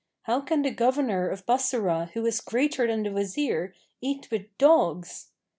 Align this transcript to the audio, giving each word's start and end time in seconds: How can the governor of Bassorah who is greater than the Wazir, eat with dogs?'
How 0.23 0.41
can 0.41 0.63
the 0.63 0.71
governor 0.71 1.29
of 1.29 1.45
Bassorah 1.45 2.09
who 2.13 2.25
is 2.25 2.41
greater 2.41 2.87
than 2.87 3.03
the 3.03 3.11
Wazir, 3.11 3.75
eat 4.01 4.31
with 4.31 4.47
dogs?' 4.57 5.27